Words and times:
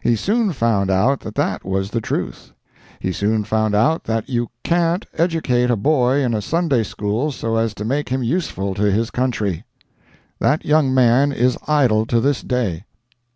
He 0.00 0.14
soon 0.14 0.52
found 0.52 0.92
out 0.92 1.18
that 1.22 1.34
that 1.34 1.64
was 1.64 1.90
the 1.90 2.00
truth. 2.00 2.52
He 3.00 3.10
soon 3.10 3.42
found 3.42 3.74
out 3.74 4.04
that 4.04 4.28
you 4.28 4.48
can't 4.62 5.04
educate 5.18 5.72
a 5.72 5.76
boy 5.76 6.20
in 6.22 6.34
a 6.34 6.40
Sunday 6.40 6.84
school 6.84 7.32
so 7.32 7.56
as 7.56 7.74
to 7.74 7.84
make 7.84 8.10
him 8.10 8.22
useful 8.22 8.74
to 8.76 8.92
his 8.92 9.10
country. 9.10 9.64
That 10.38 10.64
young 10.64 10.94
man 10.94 11.32
is 11.32 11.58
idle 11.66 12.06
to 12.06 12.20
this 12.20 12.42
day. 12.42 12.84